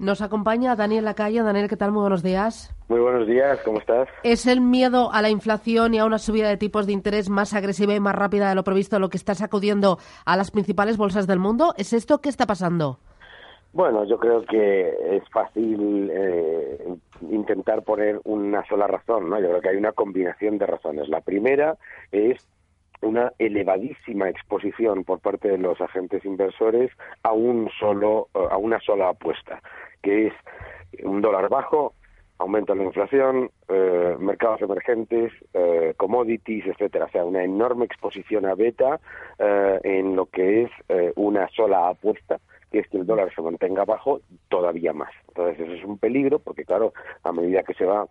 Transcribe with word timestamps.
Nos 0.00 0.22
acompaña 0.22 0.76
Daniel 0.76 1.04
Lacalle. 1.04 1.42
Daniel, 1.42 1.68
¿qué 1.68 1.76
tal? 1.76 1.92
Muy 1.92 2.00
buenos 2.00 2.22
días. 2.22 2.74
Muy 2.88 3.00
buenos 3.00 3.26
días, 3.26 3.60
¿cómo 3.66 3.80
estás? 3.80 4.08
¿Es 4.22 4.46
el 4.46 4.62
miedo 4.62 5.12
a 5.12 5.20
la 5.20 5.28
inflación 5.28 5.92
y 5.92 5.98
a 5.98 6.06
una 6.06 6.18
subida 6.18 6.48
de 6.48 6.56
tipos 6.56 6.86
de 6.86 6.94
interés 6.94 7.28
más 7.28 7.52
agresiva 7.52 7.94
y 7.94 8.00
más 8.00 8.14
rápida 8.14 8.48
de 8.48 8.54
lo 8.54 8.64
previsto 8.64 8.98
lo 8.98 9.10
que 9.10 9.18
está 9.18 9.34
sacudiendo 9.34 9.98
a 10.24 10.38
las 10.38 10.52
principales 10.52 10.96
bolsas 10.96 11.26
del 11.26 11.38
mundo? 11.38 11.74
¿Es 11.76 11.92
esto 11.92 12.22
qué 12.22 12.30
está 12.30 12.46
pasando? 12.46 12.98
Bueno, 13.74 14.04
yo 14.04 14.18
creo 14.18 14.42
que 14.46 15.16
es 15.16 15.22
fácil 15.28 16.10
eh, 16.10 16.96
intentar 17.30 17.82
poner 17.82 18.22
una 18.24 18.66
sola 18.68 18.86
razón, 18.86 19.28
¿no? 19.28 19.38
Yo 19.38 19.48
creo 19.50 19.60
que 19.60 19.68
hay 19.68 19.76
una 19.76 19.92
combinación 19.92 20.56
de 20.56 20.64
razones. 20.64 21.10
La 21.10 21.20
primera 21.20 21.76
es 22.10 22.48
una 23.02 23.32
elevadísima 23.38 24.30
exposición 24.30 25.04
por 25.04 25.20
parte 25.20 25.48
de 25.48 25.58
los 25.58 25.78
agentes 25.80 26.24
inversores 26.24 26.90
a 27.22 27.32
un 27.32 27.70
solo 27.78 28.28
a 28.34 28.56
una 28.58 28.78
sola 28.80 29.10
apuesta 29.10 29.60
que 30.02 30.28
es 30.28 30.34
un 31.04 31.20
dólar 31.20 31.48
bajo 31.48 31.94
aumento 32.38 32.72
de 32.72 32.78
la 32.80 32.84
inflación, 32.86 33.50
eh, 33.68 34.16
mercados 34.18 34.62
emergentes, 34.62 35.30
eh, 35.52 35.92
commodities, 35.96 36.66
etcétera. 36.66 37.04
O 37.04 37.10
sea, 37.10 37.24
una 37.24 37.44
enorme 37.44 37.84
exposición 37.84 38.46
a 38.46 38.54
beta 38.54 38.98
eh, 39.38 39.80
en 39.84 40.16
lo 40.16 40.26
que 40.26 40.62
es 40.62 40.70
una 41.16 41.48
sola 41.48 41.88
apuesta, 41.88 42.38
que 42.72 42.78
es 42.78 42.88
que 42.88 42.96
el 42.96 43.06
dólar 43.06 43.32
se 43.34 43.42
mantenga 43.42 43.84
bajo 43.84 44.20
todavía 44.48 44.92
más. 44.92 45.10
Entonces, 45.28 45.60
eso 45.60 45.72
es 45.72 45.84
un 45.84 45.98
peligro, 45.98 46.38
porque 46.38 46.64
claro, 46.64 46.94
a 47.24 47.32
medida 47.32 47.62
que 47.62 47.74
se 47.74 47.84
va 47.84 48.06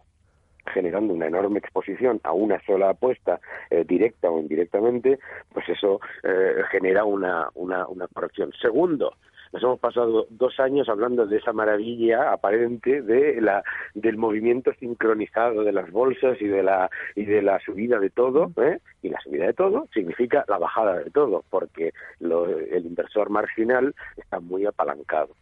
generando 0.73 1.13
una 1.13 1.27
enorme 1.27 1.59
exposición 1.59 2.19
a 2.23 2.33
una 2.33 2.61
sola 2.65 2.89
apuesta, 2.89 3.39
eh, 3.69 3.83
directa 3.87 4.29
o 4.29 4.39
indirectamente, 4.39 5.19
pues 5.53 5.67
eso 5.69 5.99
eh, 6.23 6.61
genera 6.71 7.03
una, 7.05 7.49
una, 7.55 7.87
una 7.87 8.07
corrección. 8.07 8.51
Segundo, 8.61 9.15
nos 9.51 9.63
hemos 9.63 9.79
pasado 9.79 10.27
dos 10.29 10.59
años 10.59 10.89
hablando 10.89 11.25
de 11.25 11.37
esa 11.37 11.53
maravilla 11.53 12.31
aparente 12.31 13.01
de 13.01 13.41
la 13.41 13.63
del 13.93 14.17
movimiento 14.17 14.71
sincronizado 14.79 15.63
de 15.63 15.71
las 15.71 15.89
bolsas 15.91 16.41
y 16.41 16.47
de 16.47 16.63
la 16.63 16.89
y 17.15 17.25
de 17.25 17.41
la 17.41 17.59
subida 17.59 17.99
de 17.99 18.09
todo 18.09 18.51
¿eh? 18.57 18.79
y 19.01 19.09
la 19.09 19.19
subida 19.21 19.45
de 19.45 19.53
todo 19.53 19.87
significa 19.93 20.45
la 20.47 20.57
bajada 20.57 20.97
de 20.99 21.09
todo 21.11 21.43
porque 21.49 21.93
el 22.19 22.85
inversor 22.85 23.29
marginal 23.29 23.95
está 24.17 24.39
muy 24.39 24.65
apalancado. 24.65 25.35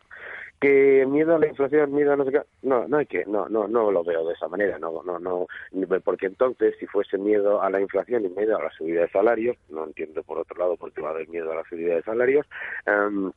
Que 0.59 1.05
miedo 1.07 1.35
a 1.35 1.39
la 1.39 1.47
inflación, 1.47 1.93
miedo 1.93 2.13
a 2.13 2.15
no 2.15 2.25
sé 2.25 2.31
qué, 2.31 2.41
no, 2.63 2.87
no 2.87 2.97
hay 2.97 3.05
que, 3.05 3.25
no, 3.27 3.47
no, 3.47 3.67
no 3.67 3.91
lo 3.91 4.03
veo 4.03 4.27
de 4.27 4.33
esa 4.33 4.47
manera, 4.47 4.79
no, 4.79 5.03
no, 5.03 5.19
no, 5.19 5.45
porque 6.03 6.25
entonces 6.25 6.73
si 6.79 6.87
fuese 6.87 7.19
miedo 7.19 7.61
a 7.61 7.69
la 7.69 7.79
inflación 7.79 8.25
y 8.25 8.29
miedo 8.29 8.57
a 8.57 8.63
la 8.63 8.71
subida 8.71 9.01
de 9.01 9.09
salarios, 9.09 9.55
no 9.69 9.83
entiendo 9.85 10.23
por 10.23 10.39
otro 10.39 10.57
lado 10.57 10.75
por 10.75 10.91
qué 10.91 11.01
va 11.01 11.09
a 11.09 11.11
haber 11.11 11.27
miedo 11.29 11.51
a 11.51 11.57
la 11.57 11.63
subida 11.69 11.95
de 11.95 12.01
salarios, 12.01 12.47
um, 12.87 13.31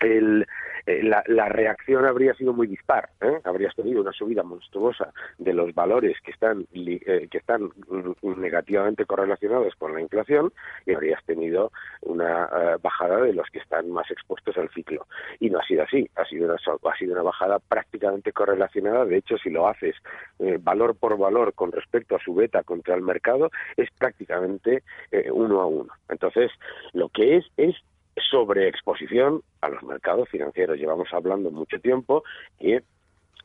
el, 0.00 0.46
eh, 0.86 1.02
la, 1.02 1.22
la, 1.26 1.48
reacción 1.48 2.04
habría 2.04 2.34
sido 2.34 2.52
muy 2.52 2.66
dispar. 2.66 3.08
¿eh? 3.20 3.40
Habrías 3.44 3.74
tenido 3.74 4.00
una 4.00 4.12
subida 4.12 4.42
monstruosa 4.42 5.12
de 5.38 5.52
los 5.54 5.74
valores 5.74 6.16
que 6.22 6.30
están, 6.30 6.66
eh, 6.74 7.28
que 7.30 7.38
están 7.38 7.64
mm, 7.64 8.40
negativamente 8.40 9.06
correlacionados 9.06 9.74
con 9.76 9.94
la 9.94 10.00
inflación 10.00 10.52
y 10.84 10.92
habrías 10.92 11.24
tenido 11.24 11.72
una 12.02 12.44
eh, 12.44 12.76
bajada 12.82 13.20
de 13.22 13.32
los 13.32 13.48
que 13.50 13.60
están 13.60 13.90
más 13.90 14.10
expuestos 14.10 14.56
al 14.58 14.68
ciclo. 14.70 15.06
Y 15.40 15.50
no 15.50 15.58
ha 15.58 15.66
sido 15.66 15.84
así. 15.84 16.08
Ha 16.16 16.24
sido 16.26 16.46
una, 16.46 16.56
ha 16.56 16.96
sido 16.98 17.12
una 17.12 17.22
bajada 17.22 17.58
prácticamente 17.60 18.32
correlacionada. 18.32 19.04
De 19.04 19.16
hecho, 19.16 19.38
si 19.38 19.50
lo 19.50 19.68
haces 19.68 19.94
valor 20.60 20.96
por 20.96 21.16
valor 21.16 21.54
con 21.54 21.72
respecto 21.72 22.16
a 22.16 22.20
su 22.20 22.34
beta 22.34 22.62
contra 22.62 22.94
el 22.94 23.02
mercado, 23.02 23.50
es 23.76 23.88
prácticamente 23.92 24.82
uno 25.32 25.60
a 25.60 25.66
uno. 25.66 25.92
Entonces, 26.08 26.50
lo 26.92 27.08
que 27.08 27.36
es 27.36 27.46
es 27.56 27.76
sobreexposición 28.30 29.42
a 29.60 29.68
los 29.68 29.82
mercados 29.82 30.28
financieros. 30.28 30.78
Llevamos 30.78 31.08
hablando 31.12 31.50
mucho 31.50 31.80
tiempo 31.80 32.24
que 32.58 32.82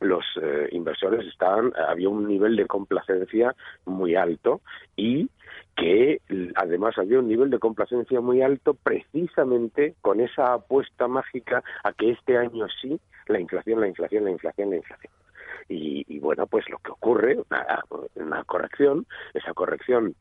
los 0.02 0.24
eh, 0.42 0.70
inversores 0.72 1.28
estaban, 1.28 1.74
había 1.76 2.10
un 2.10 2.28
nivel 2.28 2.56
de 2.56 2.66
complacencia 2.66 3.56
muy 3.86 4.16
alto 4.16 4.62
y 4.96 5.30
que 5.76 6.22
además 6.56 6.98
había 6.98 7.20
un 7.20 7.28
nivel 7.28 7.50
de 7.50 7.60
complacencia 7.60 8.22
muy 8.22 8.42
alto 8.42 8.74
precisamente 8.74 9.96
con 10.02 10.20
esa 10.20 10.54
apuesta 10.54 11.08
mágica 11.08 11.64
a 11.84 11.94
que 11.94 12.12
este 12.12 12.38
año 12.38 12.68
sí 12.82 13.00
la 13.28 13.40
inflación, 13.40 13.80
la 13.80 13.88
inflación, 13.88 14.26
la 14.26 14.32
inflación, 14.32 14.70
la 14.72 14.78
inflación. 14.78 15.14
Y, 15.68 16.04
y 16.08 16.20
bueno, 16.20 16.48
pues 16.48 16.68
lo 16.70 16.80
que 16.80 16.92
ocurre, 16.92 17.38
una, 17.50 17.84
una 18.16 18.44
corrección, 18.44 19.06
esa 19.34 19.54
corrección 19.54 20.16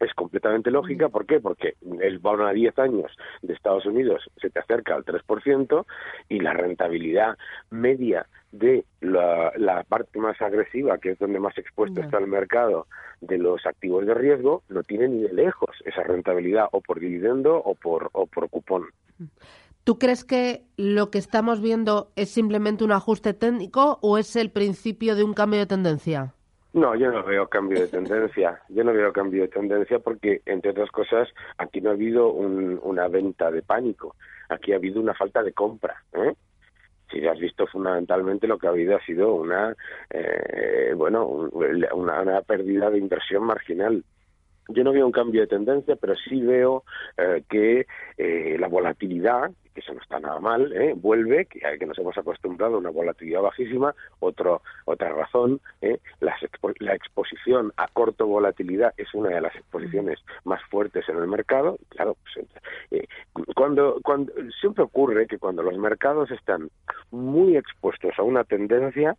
es 0.00 0.14
completamente 0.14 0.70
lógica. 0.70 1.08
¿Por 1.08 1.26
qué? 1.26 1.40
Porque 1.40 1.74
el 2.00 2.18
bono 2.18 2.46
a 2.46 2.52
10 2.52 2.78
años 2.78 3.10
de 3.42 3.54
Estados 3.54 3.86
Unidos 3.86 4.22
se 4.40 4.50
te 4.50 4.60
acerca 4.60 4.94
al 4.94 5.04
3% 5.04 5.86
y 6.28 6.40
la 6.40 6.52
rentabilidad 6.52 7.36
media 7.70 8.26
de 8.52 8.84
la, 9.00 9.52
la, 9.56 9.82
parte 9.84 10.18
más 10.18 10.40
agresiva, 10.40 10.98
que 10.98 11.10
es 11.10 11.18
donde 11.18 11.38
más 11.38 11.56
expuesto 11.58 12.00
está 12.00 12.18
el 12.18 12.26
mercado 12.26 12.86
de 13.20 13.36
los 13.36 13.66
activos 13.66 14.06
de 14.06 14.14
riesgo, 14.14 14.62
no 14.68 14.82
tiene 14.82 15.08
ni 15.08 15.22
de 15.22 15.32
lejos 15.32 15.70
esa 15.84 16.02
rentabilidad 16.02 16.68
o 16.72 16.80
por 16.80 16.98
dividendo 16.98 17.56
o 17.56 17.74
por, 17.74 18.08
o 18.12 18.26
por 18.26 18.48
cupón. 18.48 18.86
¿Tú 19.84 19.98
crees 19.98 20.24
que 20.24 20.64
lo 20.76 21.10
que 21.10 21.18
estamos 21.18 21.60
viendo 21.60 22.12
es 22.16 22.30
simplemente 22.30 22.84
un 22.84 22.92
ajuste 22.92 23.34
técnico 23.34 23.98
o 24.02 24.18
es 24.18 24.36
el 24.36 24.50
principio 24.50 25.16
de 25.16 25.24
un 25.24 25.34
cambio 25.34 25.60
de 25.60 25.66
tendencia? 25.66 26.34
No, 26.74 26.94
yo 26.94 27.10
no 27.10 27.24
veo 27.24 27.48
cambio 27.48 27.80
de 27.80 27.88
tendencia. 27.88 28.60
Yo 28.68 28.84
no 28.84 28.92
veo 28.92 29.12
cambio 29.12 29.42
de 29.42 29.48
tendencia 29.48 29.98
porque, 29.98 30.42
entre 30.44 30.72
otras 30.72 30.90
cosas, 30.90 31.28
aquí 31.56 31.80
no 31.80 31.90
ha 31.90 31.94
habido 31.94 32.30
una 32.30 33.08
venta 33.08 33.50
de 33.50 33.62
pánico. 33.62 34.16
Aquí 34.48 34.72
ha 34.72 34.76
habido 34.76 35.00
una 35.00 35.14
falta 35.14 35.42
de 35.42 35.52
compra. 35.52 36.02
¿eh? 36.12 36.34
Si 37.10 37.26
has 37.26 37.38
visto 37.38 37.66
fundamentalmente 37.66 38.46
lo 38.46 38.58
que 38.58 38.66
ha 38.66 38.70
habido 38.70 38.96
ha 38.96 39.04
sido 39.04 39.34
una, 39.34 39.74
eh, 40.10 40.92
bueno, 40.94 41.26
una, 41.26 42.22
una 42.22 42.42
pérdida 42.42 42.90
de 42.90 42.98
inversión 42.98 43.44
marginal 43.44 44.04
yo 44.68 44.84
no 44.84 44.92
veo 44.92 45.06
un 45.06 45.12
cambio 45.12 45.40
de 45.40 45.46
tendencia, 45.46 45.96
pero 45.96 46.14
sí 46.16 46.40
veo 46.40 46.84
eh, 47.16 47.42
que 47.48 47.86
eh, 48.16 48.56
la 48.58 48.68
volatilidad 48.68 49.50
que 49.78 49.80
eso 49.80 49.94
no 49.94 50.00
está 50.00 50.18
nada 50.18 50.40
mal, 50.40 50.72
¿eh? 50.72 50.94
vuelve, 50.96 51.46
que, 51.46 51.60
que 51.78 51.86
nos 51.86 51.98
hemos 51.98 52.16
acostumbrado 52.18 52.74
a 52.74 52.78
una 52.78 52.90
volatilidad 52.90 53.42
bajísima, 53.42 53.94
otro, 54.18 54.62
otra 54.86 55.10
razón, 55.10 55.60
¿eh? 55.80 56.00
la, 56.20 56.34
la, 56.80 56.94
exposición 56.94 57.72
a 57.76 57.86
corto 57.88 58.26
volatilidad 58.26 58.92
es 58.96 59.14
una 59.14 59.30
de 59.30 59.40
las 59.40 59.54
exposiciones 59.54 60.18
más 60.44 60.60
fuertes 60.70 61.08
en 61.08 61.18
el 61.18 61.28
mercado, 61.28 61.78
claro, 61.90 62.16
pues, 62.22 62.46
eh, 62.90 63.06
cuando, 63.54 64.00
cuando 64.02 64.32
siempre 64.60 64.82
ocurre 64.84 65.26
que 65.26 65.38
cuando 65.38 65.62
los 65.62 65.78
mercados 65.78 66.30
están 66.30 66.70
muy 67.10 67.56
expuestos 67.56 68.12
a 68.18 68.22
una 68.22 68.44
tendencia, 68.44 69.16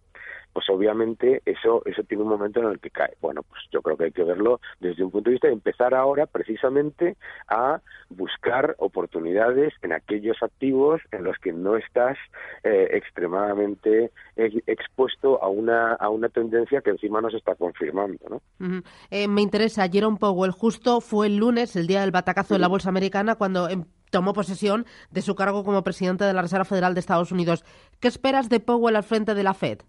pues 0.59 0.69
obviamente 0.71 1.41
eso 1.45 1.81
eso 1.85 2.03
tiene 2.03 2.23
un 2.23 2.27
momento 2.29 2.59
en 2.59 2.65
el 2.65 2.81
que 2.81 2.89
cae. 2.89 3.15
Bueno, 3.21 3.43
pues 3.43 3.61
yo 3.71 3.81
creo 3.81 3.95
que 3.95 4.03
hay 4.03 4.11
que 4.11 4.25
verlo 4.25 4.59
desde 4.81 5.05
un 5.05 5.09
punto 5.09 5.29
de 5.29 5.35
vista 5.35 5.47
de 5.47 5.53
empezar 5.53 5.93
ahora 5.93 6.25
precisamente 6.25 7.15
a 7.47 7.79
buscar 8.09 8.75
oportunidades 8.79 9.73
en 9.83 9.93
aquellos 9.93 10.35
activos 10.43 10.99
en 11.13 11.23
los 11.23 11.37
que 11.37 11.53
no 11.53 11.77
estás 11.77 12.17
eh, 12.65 12.89
extremadamente 12.91 14.11
expuesto 14.35 15.41
a 15.41 15.47
una 15.47 15.93
a 15.93 16.09
una 16.09 16.27
tendencia 16.27 16.81
que 16.81 16.89
encima 16.89 17.21
nos 17.21 17.33
está 17.33 17.55
confirmando, 17.55 18.19
¿no? 18.29 18.81
eh, 19.11 19.29
me 19.29 19.41
interesa 19.41 19.87
Jerome 19.87 20.17
Powell 20.17 20.51
justo 20.51 20.99
fue 20.99 21.27
el 21.27 21.37
lunes 21.37 21.77
el 21.77 21.87
día 21.87 22.01
del 22.01 22.11
batacazo 22.11 22.53
de 22.53 22.59
la 22.59 22.67
bolsa 22.67 22.89
americana 22.89 23.35
cuando 23.35 23.69
em, 23.69 23.85
tomó 24.09 24.33
posesión 24.33 24.85
de 25.09 25.21
su 25.21 25.35
cargo 25.35 25.63
como 25.63 25.85
presidente 25.85 26.25
de 26.25 26.33
la 26.33 26.41
Reserva 26.41 26.65
Federal 26.65 26.95
de 26.95 26.99
Estados 26.99 27.31
Unidos. 27.31 27.63
¿Qué 28.01 28.09
esperas 28.09 28.49
de 28.49 28.59
Powell 28.59 28.97
al 28.97 29.03
frente 29.03 29.35
de 29.35 29.43
la 29.43 29.53
Fed? 29.53 29.79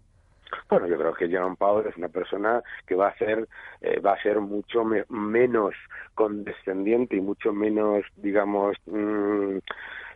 Bueno, 0.69 0.87
yo 0.87 0.97
creo 0.97 1.13
que 1.13 1.27
Jerome 1.27 1.55
Powell 1.57 1.87
es 1.87 1.97
una 1.97 2.09
persona 2.09 2.61
que 2.85 2.95
va 2.95 3.09
a 3.09 3.17
ser 3.17 3.47
eh, 3.81 3.99
va 3.99 4.13
a 4.13 4.21
ser 4.21 4.39
mucho 4.39 4.83
menos 5.09 5.75
condescendiente 6.15 7.15
y 7.15 7.21
mucho 7.21 7.53
menos, 7.53 8.05
digamos, 8.15 8.77
mm, 8.85 9.57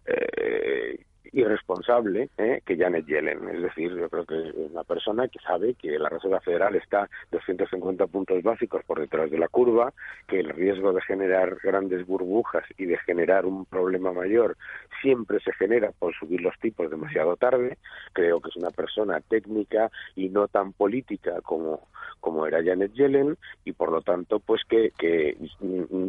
eh, 0.05 1.05
irresponsable 1.31 2.29
¿eh? 2.37 2.61
que 2.65 2.77
Janet 2.77 3.05
Yellen. 3.05 3.47
Es 3.49 3.61
decir, 3.61 3.95
yo 3.95 4.09
creo 4.09 4.25
que 4.25 4.49
es 4.49 4.55
una 4.55 4.83
persona 4.83 5.27
que 5.27 5.39
sabe 5.39 5.75
que 5.75 5.97
la 5.99 6.09
Reserva 6.09 6.39
Federal 6.41 6.75
está 6.75 7.09
250 7.31 8.07
puntos 8.07 8.41
básicos 8.43 8.83
por 8.85 8.99
detrás 8.99 9.31
de 9.31 9.37
la 9.37 9.47
curva, 9.47 9.93
que 10.27 10.39
el 10.39 10.49
riesgo 10.49 10.93
de 10.93 11.01
generar 11.01 11.57
grandes 11.63 12.05
burbujas 12.05 12.63
y 12.77 12.85
de 12.85 12.97
generar 12.99 13.45
un 13.45 13.65
problema 13.65 14.11
mayor 14.11 14.57
siempre 15.01 15.39
se 15.39 15.53
genera 15.53 15.91
por 15.91 16.13
subir 16.15 16.41
los 16.41 16.57
tipos 16.59 16.89
demasiado 16.89 17.35
tarde. 17.35 17.77
Creo 18.13 18.39
que 18.41 18.49
es 18.49 18.55
una 18.55 18.71
persona 18.71 19.21
técnica 19.21 19.91
y 20.15 20.29
no 20.29 20.47
tan 20.47 20.73
política 20.73 21.41
como, 21.41 21.87
como 22.19 22.45
era 22.45 22.63
Janet 22.63 22.93
Yellen 22.93 23.37
y 23.63 23.73
por 23.73 23.91
lo 23.91 24.01
tanto 24.01 24.39
pues 24.39 24.61
que, 24.67 24.91
que 24.97 25.37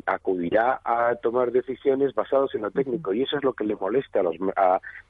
acudirá 0.07 0.81
a 0.85 1.15
tomar 1.17 1.53
decisiones 1.53 2.15
basadas 2.15 2.55
en 2.55 2.63
lo 2.63 2.71
técnico 2.71 3.13
y 3.13 3.23
eso 3.23 3.37
es 3.37 3.45
lo 3.45 3.53
que 3.53 3.65
le 3.65 3.77
molesta 3.77 4.21
a 4.21 4.23
los 4.23 4.37
a, 4.57 4.81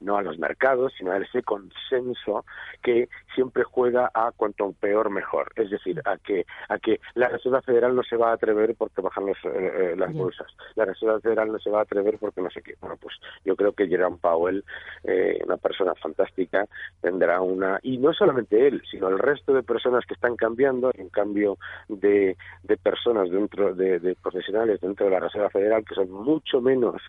no 0.00 0.16
a 0.16 0.22
los 0.22 0.38
mercados, 0.38 0.92
sino 0.96 1.12
a 1.12 1.18
ese 1.18 1.42
consenso 1.42 2.44
que 2.82 3.08
siempre 3.34 3.64
juega 3.64 4.10
a 4.14 4.32
cuanto 4.32 4.72
peor 4.72 5.10
mejor. 5.10 5.52
Es 5.56 5.70
decir, 5.70 6.00
a 6.04 6.16
que, 6.18 6.46
a 6.68 6.78
que 6.78 7.00
la 7.14 7.28
Reserva 7.28 7.62
Federal 7.62 7.94
no 7.94 8.02
se 8.02 8.16
va 8.16 8.30
a 8.30 8.34
atrever 8.34 8.74
porque 8.76 9.00
bajan 9.00 9.26
los, 9.26 9.36
eh, 9.44 9.50
eh, 9.54 9.94
las 9.96 10.12
bolsas. 10.12 10.46
La 10.74 10.84
Reserva 10.84 11.20
Federal 11.20 11.52
no 11.52 11.58
se 11.58 11.70
va 11.70 11.80
a 11.80 11.82
atrever 11.82 12.18
porque 12.18 12.40
no 12.40 12.50
sé 12.50 12.62
qué. 12.62 12.74
Bueno, 12.80 12.96
pues 13.00 13.14
yo 13.44 13.56
creo 13.56 13.72
que 13.72 13.88
Jerome 13.88 14.18
Powell, 14.20 14.64
eh, 15.04 15.40
una 15.44 15.56
persona 15.56 15.94
fantástica, 15.94 16.66
tendrá 17.00 17.40
una... 17.40 17.78
Y 17.82 17.98
no 17.98 18.12
solamente 18.12 18.66
él, 18.66 18.82
sino 18.90 19.08
el 19.08 19.18
resto 19.18 19.52
de 19.52 19.62
personas 19.62 20.04
que 20.06 20.14
están 20.14 20.36
cambiando, 20.36 20.90
en 20.94 21.08
cambio 21.08 21.58
de, 21.88 22.36
de 22.62 22.76
personas 22.76 23.30
dentro, 23.30 23.74
de, 23.74 23.98
de 23.98 24.14
profesionales 24.16 24.80
dentro 24.80 25.06
de 25.06 25.12
la 25.12 25.20
Reserva 25.20 25.50
Federal 25.50 25.84
que 25.84 25.94
son 25.94 26.10
mucho 26.10 26.60
menos 26.60 27.00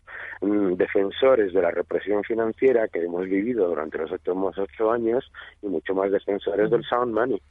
mm, 0.41 0.73
defensores 0.73 1.53
de 1.53 1.61
la 1.61 1.71
represión 1.71 2.23
financiera 2.23 2.76
que 2.87 3.03
hemos 3.03 3.25
vivido 3.25 3.67
durante 3.67 3.97
los 3.97 4.11
últimos 4.11 4.57
ocho 4.57 4.91
años 4.91 5.31
y 5.61 5.67
mucho 5.67 5.95
más 5.95 6.11
defensores 6.11 6.69
del 6.69 6.83
sound 6.83 7.13
money. 7.13 7.41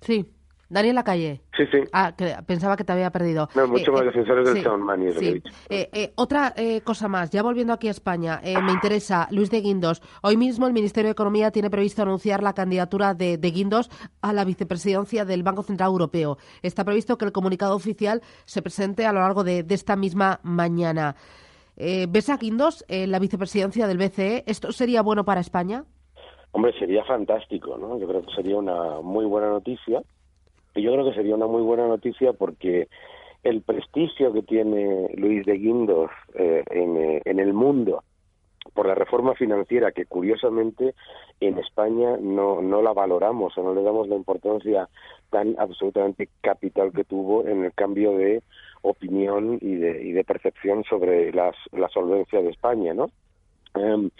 Sí. 0.00 0.32
Daniel 0.68 0.96
Lacalle. 0.96 1.42
Sí, 1.56 1.64
sí. 1.70 1.78
Ah, 1.92 2.12
pensaba 2.44 2.76
que 2.76 2.82
te 2.82 2.92
había 2.92 3.10
perdido. 3.10 3.48
No, 3.54 3.68
mucho 3.68 3.92
eh, 3.92 3.94
más 3.94 4.02
eh, 4.02 4.06
defensores 4.06 4.52
del 4.52 4.62
sound 4.64 4.84
money, 4.84 5.12
sí. 5.14 5.42
Eh, 5.68 6.12
otra 6.16 6.54
cosa 6.82 7.06
más, 7.08 7.30
ya 7.30 7.42
volviendo 7.42 7.72
aquí 7.72 7.88
a 7.88 7.92
España, 7.92 8.40
me 8.42 8.72
interesa, 8.72 9.28
Luis 9.30 9.50
de 9.50 9.60
Guindos. 9.60 10.02
Hoy 10.22 10.36
mismo 10.36 10.66
el 10.66 10.72
Ministerio 10.72 11.08
de 11.08 11.12
Economía 11.12 11.52
tiene 11.52 11.70
previsto 11.70 12.02
anunciar 12.02 12.42
la 12.42 12.52
candidatura 12.52 13.14
de, 13.14 13.38
de 13.38 13.50
Guindos 13.50 13.90
a 14.20 14.32
la 14.32 14.44
vicepresidencia 14.44 15.24
del 15.24 15.44
Banco 15.44 15.62
Central 15.62 15.90
Europeo. 15.90 16.38
Está 16.62 16.84
previsto 16.84 17.16
que 17.16 17.26
el 17.26 17.32
comunicado 17.32 17.76
oficial 17.76 18.22
se 18.44 18.60
presente 18.60 19.06
a 19.06 19.12
lo 19.12 19.20
largo 19.20 19.44
de, 19.44 19.62
de 19.62 19.74
esta 19.74 19.94
misma 19.94 20.40
mañana. 20.42 21.14
Eh, 21.76 22.06
¿Ves 22.08 22.30
a 22.30 22.36
Guindos 22.36 22.84
la 22.88 23.18
vicepresidencia 23.18 23.86
del 23.86 23.98
BCE? 23.98 24.44
¿Esto 24.46 24.72
sería 24.72 25.02
bueno 25.02 25.24
para 25.24 25.40
España? 25.40 25.84
Hombre, 26.52 26.72
sería 26.78 27.04
fantástico, 27.04 27.76
¿no? 27.76 27.98
Yo 27.98 28.08
creo 28.08 28.22
que 28.22 28.34
sería 28.34 28.56
una 28.56 29.00
muy 29.02 29.26
buena 29.26 29.48
noticia. 29.48 30.02
Y 30.74 30.82
yo 30.82 30.92
creo 30.92 31.04
que 31.04 31.14
sería 31.14 31.34
una 31.34 31.46
muy 31.46 31.62
buena 31.62 31.86
noticia 31.86 32.32
porque 32.32 32.88
el 33.42 33.62
prestigio 33.62 34.32
que 34.32 34.42
tiene 34.42 35.08
Luis 35.16 35.44
de 35.46 35.54
Guindos 35.54 36.10
eh, 36.34 36.64
en, 36.70 36.96
eh, 36.96 37.22
en 37.24 37.40
el 37.40 37.52
mundo 37.52 38.02
por 38.74 38.86
la 38.86 38.94
reforma 38.94 39.34
financiera 39.34 39.92
que 39.92 40.06
curiosamente 40.06 40.94
en 41.40 41.58
España 41.58 42.16
no, 42.20 42.60
no 42.60 42.82
la 42.82 42.92
valoramos 42.92 43.56
o 43.56 43.62
no 43.62 43.74
le 43.74 43.82
damos 43.82 44.08
la 44.08 44.16
importancia 44.16 44.88
tan 45.30 45.54
absolutamente 45.58 46.28
capital 46.40 46.92
que 46.92 47.04
tuvo 47.04 47.46
en 47.46 47.64
el 47.64 47.72
cambio 47.72 48.16
de 48.16 48.42
opinión 48.90 49.58
y 49.60 49.74
de, 49.74 50.02
y 50.02 50.12
de 50.12 50.24
percepción 50.24 50.84
sobre 50.84 51.32
las, 51.32 51.56
la 51.72 51.88
solvencia 51.88 52.40
de 52.40 52.50
España, 52.50 52.94
¿no? 52.94 53.10
Em, 53.74 54.10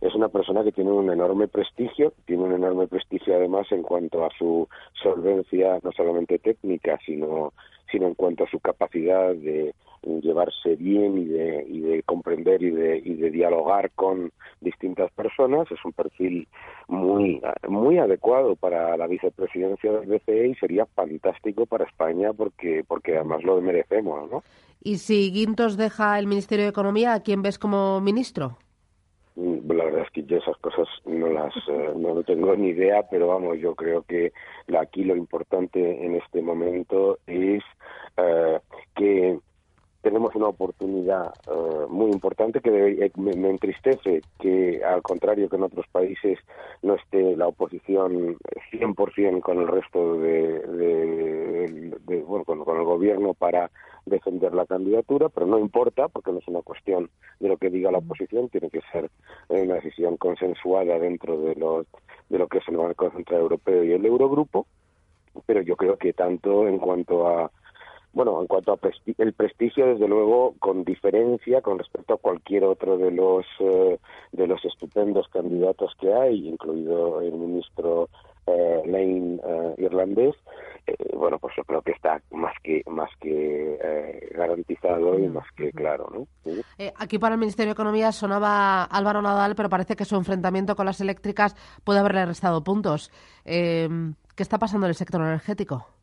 es 0.00 0.14
una 0.14 0.28
persona 0.28 0.62
que 0.64 0.72
tiene 0.72 0.92
un 0.92 1.10
enorme 1.10 1.48
prestigio, 1.48 2.12
tiene 2.26 2.44
un 2.44 2.52
enorme 2.52 2.86
prestigio 2.86 3.36
además 3.36 3.66
en 3.70 3.82
cuanto 3.82 4.24
a 4.24 4.30
su 4.38 4.68
solvencia 5.02 5.78
no 5.82 5.92
solamente 5.92 6.38
técnica, 6.38 6.98
sino, 7.04 7.52
sino 7.90 8.06
en 8.06 8.14
cuanto 8.14 8.44
a 8.44 8.50
su 8.50 8.60
capacidad 8.60 9.34
de 9.34 9.74
llevarse 10.02 10.76
bien 10.76 11.18
y 11.18 11.24
de, 11.24 11.64
y 11.68 11.80
de 11.80 12.02
comprender 12.04 12.62
y 12.62 12.70
de, 12.70 12.98
y 12.98 13.14
de 13.14 13.30
dialogar 13.30 13.90
con 13.92 14.30
distintas 14.60 15.10
personas. 15.12 15.70
Es 15.70 15.84
un 15.84 15.92
perfil 15.92 16.48
muy, 16.86 17.42
muy 17.68 17.98
adecuado 17.98 18.56
para 18.56 18.96
la 18.96 19.06
vicepresidencia 19.06 19.92
del 19.92 20.06
BCE 20.08 20.48
y 20.48 20.54
sería 20.54 20.86
fantástico 20.86 21.66
para 21.66 21.84
España 21.84 22.32
porque, 22.32 22.84
porque 22.86 23.16
además 23.16 23.42
lo 23.42 23.60
merecemos, 23.60 24.30
¿no? 24.30 24.42
¿Y 24.80 24.98
si 24.98 25.32
Guintos 25.32 25.76
deja 25.76 26.18
el 26.18 26.28
Ministerio 26.28 26.64
de 26.64 26.70
Economía, 26.70 27.14
a 27.14 27.22
quién 27.22 27.42
ves 27.42 27.58
como 27.58 28.00
ministro? 28.00 28.58
Mm, 29.38 29.70
la 29.70 29.84
verdad 29.84 30.02
es 30.02 30.10
que 30.10 30.24
yo 30.24 30.38
esas 30.38 30.56
cosas 30.56 30.88
no 31.06 31.28
las 31.28 31.54
eh, 31.68 31.92
no 31.94 32.20
tengo 32.24 32.56
ni 32.56 32.70
idea 32.70 33.04
pero 33.08 33.28
vamos 33.28 33.56
yo 33.60 33.76
creo 33.76 34.02
que 34.02 34.32
aquí 34.76 35.04
lo 35.04 35.14
importante 35.14 36.04
en 36.04 36.16
este 36.16 36.42
momento 36.42 37.20
es 37.28 37.62
eh, 38.16 38.47
una 40.38 40.48
oportunidad 40.48 41.34
eh, 41.46 41.86
muy 41.88 42.10
importante 42.10 42.60
que 42.60 43.10
me, 43.16 43.50
entristece 43.50 44.22
que 44.38 44.82
al 44.84 45.02
contrario 45.02 45.48
que 45.48 45.56
en 45.56 45.64
otros 45.64 45.86
países 45.90 46.38
no 46.82 46.94
esté 46.94 47.36
la 47.36 47.48
oposición 47.48 48.36
100% 48.72 49.40
con 49.40 49.58
el 49.58 49.68
resto 49.68 50.14
de, 50.20 51.92
bueno 52.26 52.44
con, 52.44 52.64
con, 52.64 52.78
el 52.78 52.84
gobierno 52.84 53.34
para 53.34 53.70
defender 54.06 54.54
la 54.54 54.64
candidatura 54.66 55.28
pero 55.28 55.46
no 55.46 55.58
importa 55.58 56.08
porque 56.08 56.32
no 56.32 56.38
es 56.38 56.48
una 56.48 56.62
cuestión 56.62 57.10
de 57.40 57.48
lo 57.48 57.56
que 57.56 57.70
diga 57.70 57.90
la 57.90 57.98
oposición 57.98 58.48
tiene 58.48 58.70
que 58.70 58.80
ser 58.92 59.10
una 59.48 59.74
decisión 59.74 60.16
consensuada 60.16 60.98
dentro 60.98 61.36
de 61.40 61.56
los 61.56 61.86
de 62.28 62.38
lo 62.38 62.46
que 62.46 62.58
es 62.58 62.68
el 62.68 62.76
Banco 62.76 63.10
Central 63.10 63.40
Europeo 63.40 63.82
y 63.82 63.92
el 63.92 64.06
Eurogrupo 64.06 64.66
pero 65.46 65.62
yo 65.62 65.76
creo 65.76 65.96
que 65.96 66.12
tanto 66.12 66.68
en 66.68 66.78
cuanto 66.78 67.26
a 67.26 67.50
bueno, 68.12 68.40
en 68.40 68.46
cuanto 68.46 68.72
a 68.72 68.78
el 69.18 69.32
prestigio, 69.32 69.86
desde 69.86 70.08
luego, 70.08 70.54
con 70.58 70.84
diferencia 70.84 71.60
con 71.60 71.78
respecto 71.78 72.14
a 72.14 72.18
cualquier 72.18 72.64
otro 72.64 72.98
de 72.98 73.10
los 73.10 73.44
eh, 73.60 73.98
de 74.32 74.46
los 74.46 74.64
estupendos 74.64 75.28
candidatos 75.28 75.92
que 76.00 76.12
hay, 76.12 76.48
incluido 76.48 77.20
el 77.20 77.32
ministro 77.32 78.08
eh, 78.48 78.82
Lane 78.86 79.40
eh, 79.44 79.74
irlandés. 79.78 80.34
Eh, 80.86 80.94
bueno, 81.14 81.38
pues 81.38 81.54
yo 81.56 81.64
creo 81.64 81.82
que 81.82 81.92
está 81.92 82.20
más 82.30 82.54
que 82.62 82.82
más 82.86 83.10
que 83.20 84.28
garantizado 84.34 85.18
y 85.18 85.28
más 85.28 85.46
que 85.56 85.70
claro, 85.72 86.10
¿no? 86.12 86.54
aquí 86.96 87.18
para 87.18 87.34
el 87.34 87.40
Ministerio 87.40 87.70
de 87.70 87.74
Economía 87.74 88.12
sonaba 88.12 88.84
Álvaro 88.84 89.20
Nadal, 89.20 89.54
pero 89.54 89.68
parece 89.68 89.96
que 89.96 90.04
su 90.04 90.16
enfrentamiento 90.16 90.76
con 90.76 90.86
las 90.86 91.00
eléctricas 91.00 91.54
puede 91.84 91.98
haberle 91.98 92.24
restado 92.24 92.64
puntos. 92.64 93.10
¿Qué 93.44 94.42
está 94.42 94.58
pasando 94.58 94.86
en 94.86 94.90
el 94.90 94.94
sector 94.94 95.20
energético? 95.20 95.97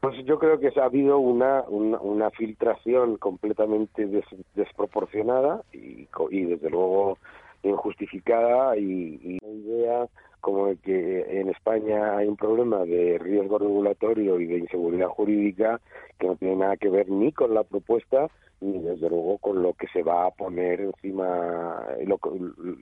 Pues 0.00 0.24
yo 0.24 0.38
creo 0.38 0.60
que 0.60 0.70
ha 0.80 0.84
habido 0.84 1.18
una, 1.18 1.62
una, 1.68 2.30
filtración 2.30 3.16
completamente 3.16 4.06
desproporcionada 4.54 5.62
y, 5.72 6.08
y, 6.30 6.44
desde 6.44 6.70
luego 6.70 7.18
injustificada 7.64 8.76
y, 8.76 9.18
y 9.22 9.38
una 9.42 9.54
idea 9.54 10.06
como 10.40 10.68
de 10.68 10.76
que 10.76 11.40
en 11.40 11.48
España 11.48 12.16
hay 12.16 12.28
un 12.28 12.36
problema 12.36 12.84
de 12.84 13.18
riesgo 13.18 13.58
regulatorio 13.58 14.38
y 14.38 14.46
de 14.46 14.58
inseguridad 14.58 15.08
jurídica 15.08 15.80
que 16.18 16.28
no 16.28 16.36
tiene 16.36 16.56
nada 16.56 16.76
que 16.76 16.90
ver 16.90 17.08
ni 17.08 17.32
con 17.32 17.52
la 17.54 17.64
propuesta 17.64 18.28
ni 18.60 18.78
desde 18.80 19.08
luego 19.08 19.38
con 19.38 19.62
lo 19.62 19.72
que 19.74 19.86
se 19.88 20.02
va 20.02 20.26
a 20.26 20.30
poner 20.30 20.80
encima 20.80 21.84
lo, 22.06 22.20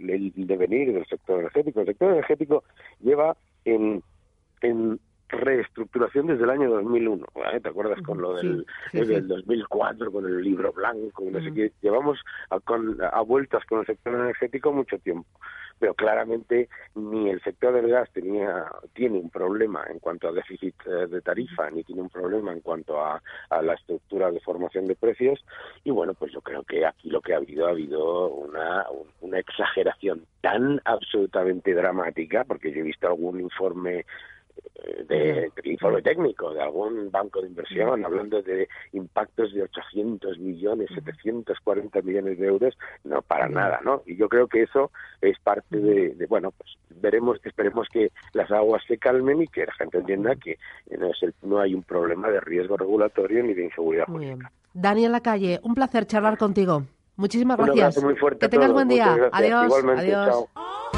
el 0.08 0.32
devenir 0.34 0.92
del 0.92 1.06
sector 1.06 1.40
energético. 1.40 1.80
El 1.80 1.86
sector 1.86 2.12
energético 2.12 2.64
lleva 3.00 3.36
en, 3.64 4.02
en 4.62 4.98
reestructuración 5.28 6.26
desde 6.26 6.44
el 6.44 6.50
año 6.50 6.70
2001. 6.70 7.26
¿eh? 7.52 7.60
¿Te 7.60 7.68
acuerdas 7.68 8.00
con 8.02 8.20
lo 8.20 8.34
del, 8.34 8.66
2004, 8.92 10.12
con 10.12 10.26
el 10.26 10.42
libro 10.42 10.72
blanco? 10.72 11.24
No 11.30 11.40
sé 11.40 11.52
qué. 11.52 11.72
Llevamos 11.82 12.18
a, 12.50 12.60
con, 12.60 12.98
a 13.02 13.20
vueltas 13.22 13.64
con 13.66 13.80
el 13.80 13.86
sector 13.86 14.14
energético 14.14 14.72
mucho 14.72 14.98
tiempo. 14.98 15.28
Pero 15.78 15.92
claramente 15.92 16.70
ni 16.94 17.28
el 17.28 17.42
sector 17.42 17.74
del 17.74 17.88
gas 17.88 18.10
tenía, 18.12 18.64
tiene 18.94 19.18
un 19.18 19.28
problema 19.28 19.84
en 19.90 19.98
cuanto 19.98 20.28
a 20.28 20.32
déficit 20.32 20.74
eh, 20.86 21.06
de 21.06 21.20
tarifa, 21.20 21.70
ni 21.70 21.84
tiene 21.84 22.00
un 22.00 22.08
problema 22.08 22.52
en 22.52 22.60
cuanto 22.60 22.98
a, 23.04 23.20
a 23.50 23.62
la 23.62 23.74
estructura 23.74 24.30
de 24.30 24.40
formación 24.40 24.86
de 24.86 24.94
precios. 24.94 25.44
Y 25.84 25.90
bueno, 25.90 26.14
pues 26.14 26.32
yo 26.32 26.40
creo 26.40 26.62
que 26.62 26.86
aquí 26.86 27.10
lo 27.10 27.20
que 27.20 27.34
ha 27.34 27.36
habido, 27.36 27.66
ha 27.66 27.70
habido 27.70 28.28
una, 28.28 28.86
una 29.20 29.38
exageración 29.38 30.24
tan 30.40 30.80
absolutamente 30.84 31.74
dramática, 31.74 32.44
porque 32.44 32.72
yo 32.72 32.80
he 32.80 32.84
visto 32.84 33.06
algún 33.06 33.40
informe 33.40 34.06
de, 35.08 35.50
informe 35.64 36.02
técnico 36.02 36.52
de 36.52 36.62
algún 36.62 37.10
banco 37.10 37.40
de 37.40 37.48
inversión 37.48 38.04
hablando 38.04 38.42
de 38.42 38.68
impactos 38.92 39.52
de 39.52 39.62
800 39.62 40.38
millones, 40.38 40.88
740 40.94 42.02
millones 42.02 42.38
de 42.38 42.46
euros, 42.46 42.76
no 43.04 43.22
para 43.22 43.48
nada, 43.48 43.80
¿no? 43.84 44.02
Y 44.06 44.16
yo 44.16 44.28
creo 44.28 44.46
que 44.46 44.62
eso 44.62 44.90
es 45.20 45.38
parte 45.40 45.76
de, 45.76 46.26
bueno, 46.28 46.52
pues 46.52 46.70
veremos, 47.00 47.38
esperemos 47.44 47.88
que 47.92 48.10
las 48.32 48.50
aguas 48.50 48.82
se 48.86 48.98
calmen 48.98 49.42
y 49.42 49.48
que 49.48 49.66
la 49.66 49.72
gente 49.74 49.98
entienda 49.98 50.36
que 50.36 50.58
no, 50.98 51.08
es 51.10 51.34
no 51.42 51.58
hay 51.60 51.74
un 51.74 51.82
problema 51.82 52.28
de 52.28 52.40
riesgo 52.40 52.76
regulatorio 52.76 53.42
ni 53.42 53.54
de 53.54 53.64
inseguridad 53.64 54.06
jurídica. 54.06 54.50
Daniel 54.72 55.12
Lacalle, 55.12 55.60
un 55.62 55.74
placer 55.74 56.06
charlar 56.06 56.36
contigo. 56.36 56.82
Muchísimas 57.16 57.58
Un 57.58 57.64
gracias. 57.64 57.96
abrazo 57.96 58.02
muy 58.02 58.16
fuerte 58.16 58.40
que 58.40 58.48
tengas 58.48 58.72
buen 58.72 58.88
día. 58.88 59.16
Adiós. 59.32 59.64
Igualmente, 59.64 60.14
Adiós. 60.14 60.48
chao. 60.54 60.95